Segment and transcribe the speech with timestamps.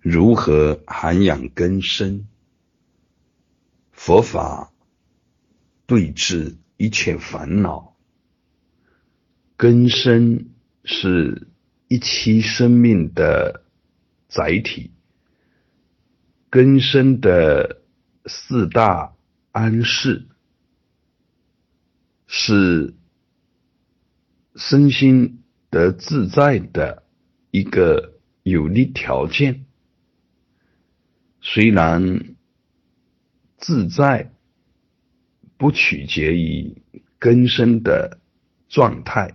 [0.00, 2.26] 如何涵养根深？
[3.92, 4.72] 佛法
[5.86, 7.96] 对治一切烦恼，
[9.58, 10.48] 根深
[10.84, 11.48] 是
[11.86, 13.62] 一期生命的
[14.26, 14.92] 载体，
[16.48, 17.82] 根深的
[18.24, 19.14] 四大
[19.52, 20.26] 安适
[22.26, 22.94] 是
[24.56, 27.02] 身心得自在的
[27.50, 29.66] 一个有利条件。
[31.52, 32.36] 虽然
[33.56, 34.30] 自在
[35.58, 36.80] 不取决于
[37.18, 38.20] 根深的
[38.68, 39.34] 状态，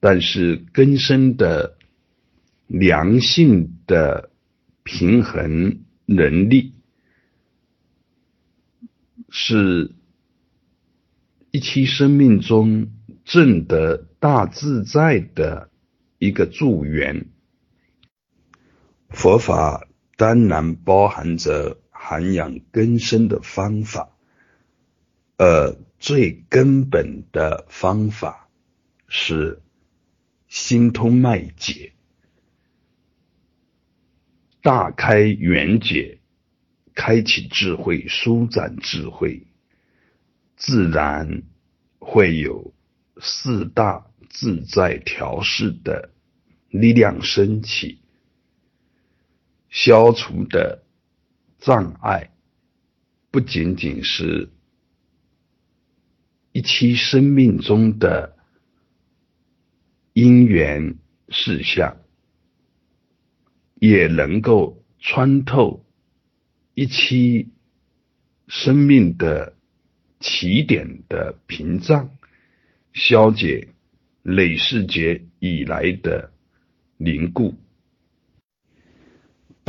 [0.00, 1.78] 但是根深的
[2.66, 4.32] 良性的
[4.82, 6.74] 平衡能力，
[9.28, 9.94] 是
[11.52, 12.90] 一期生命中
[13.24, 15.70] 正得大自在的
[16.18, 17.26] 一个助缘。
[19.08, 19.86] 佛法。
[20.20, 24.10] 当然包含着涵养根深的方法，
[25.38, 28.50] 而最根本的方法
[29.08, 29.62] 是
[30.46, 31.94] 心通脉解，
[34.60, 36.20] 大开圆解，
[36.94, 39.46] 开启智慧，舒展智慧，
[40.54, 41.44] 自然
[41.98, 42.74] 会有
[43.22, 46.10] 四大自在调试的
[46.68, 47.99] 力量升起。
[49.70, 50.84] 消除的
[51.58, 52.30] 障碍，
[53.30, 54.50] 不仅仅是
[56.52, 58.36] 一期生命中的
[60.12, 61.96] 因缘事项，
[63.76, 65.86] 也能够穿透
[66.74, 67.50] 一期
[68.48, 69.56] 生命的
[70.18, 72.10] 起点的屏障，
[72.92, 73.68] 消解
[74.22, 76.32] 累世劫以来的
[76.96, 77.54] 凝固。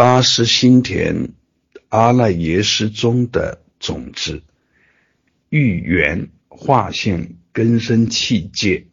[0.04, 1.30] 八识心田
[1.90, 4.42] 阿赖耶识中的种子，
[5.50, 8.88] 遇缘化现根生气界，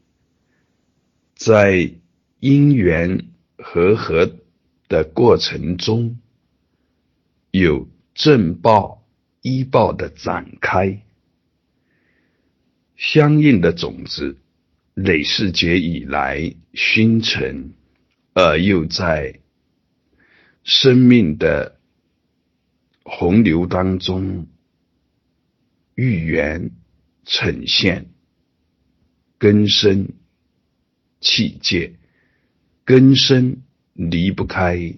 [1.34, 1.92] 在
[2.40, 3.24] 因缘
[3.56, 4.36] 和合
[4.86, 6.18] 的过程中，
[7.52, 9.02] 有正报
[9.40, 11.00] 依报的展开，
[12.98, 14.36] 相应的种子
[14.92, 17.72] 累世劫以来熏成，
[18.34, 19.40] 而又在。
[20.70, 21.80] 生命的
[23.02, 24.48] 洪流当中，
[25.94, 26.72] 遇缘
[27.24, 28.10] 呈现
[29.38, 30.12] 根深
[31.22, 31.96] 气界，
[32.84, 33.62] 根深
[33.94, 34.94] 离不开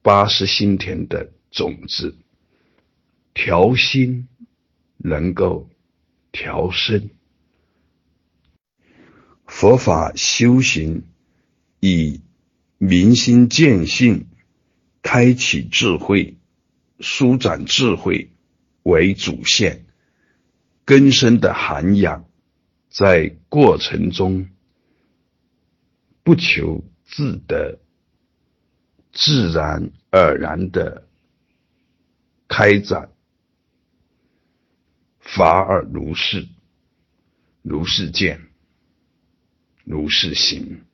[0.00, 2.16] 八十心田的种子，
[3.34, 4.26] 调心
[4.96, 5.68] 能够
[6.32, 7.10] 调身，
[9.44, 11.04] 佛法修行
[11.80, 12.22] 以
[12.78, 14.28] 明心见性。
[15.02, 16.36] 开启智慧、
[16.98, 18.30] 舒展智慧
[18.82, 19.86] 为主线，
[20.84, 22.28] 根深的涵养，
[22.88, 24.48] 在过程中
[26.22, 27.80] 不求自得，
[29.12, 31.08] 自然而然的
[32.46, 33.10] 开展，
[35.18, 36.46] 法尔如是，
[37.62, 38.48] 如是见，
[39.84, 40.84] 如是行。